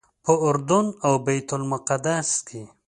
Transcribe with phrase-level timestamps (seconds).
[0.23, 2.61] په اردن او بیت المقدس کې.